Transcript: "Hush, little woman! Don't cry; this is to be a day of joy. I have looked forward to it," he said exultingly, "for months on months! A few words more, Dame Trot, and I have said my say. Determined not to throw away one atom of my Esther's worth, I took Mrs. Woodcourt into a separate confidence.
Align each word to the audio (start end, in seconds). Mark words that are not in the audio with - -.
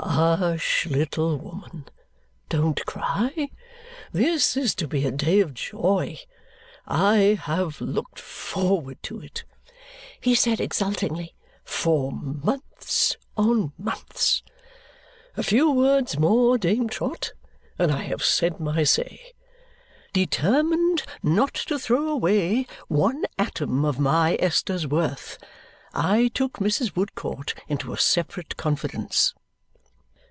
"Hush, 0.03 0.87
little 0.87 1.37
woman! 1.37 1.85
Don't 2.49 2.85
cry; 2.85 3.49
this 4.11 4.57
is 4.57 4.73
to 4.75 4.87
be 4.87 5.05
a 5.05 5.11
day 5.11 5.39
of 5.39 5.53
joy. 5.53 6.17
I 6.87 7.39
have 7.43 7.79
looked 7.79 8.19
forward 8.19 9.01
to 9.03 9.21
it," 9.21 9.45
he 10.19 10.35
said 10.35 10.59
exultingly, 10.59 11.33
"for 11.63 12.11
months 12.11 13.15
on 13.37 13.71
months! 13.77 14.41
A 15.37 15.43
few 15.43 15.71
words 15.71 16.19
more, 16.19 16.57
Dame 16.57 16.89
Trot, 16.89 17.31
and 17.79 17.89
I 17.91 18.01
have 18.03 18.23
said 18.23 18.59
my 18.59 18.83
say. 18.83 19.31
Determined 20.13 21.03
not 21.23 21.53
to 21.53 21.79
throw 21.79 22.09
away 22.09 22.65
one 22.89 23.23
atom 23.37 23.85
of 23.85 23.97
my 23.97 24.35
Esther's 24.41 24.87
worth, 24.87 25.37
I 25.93 26.29
took 26.33 26.53
Mrs. 26.53 26.95
Woodcourt 26.97 27.53
into 27.69 27.93
a 27.93 27.97
separate 27.99 28.57
confidence. 28.57 29.33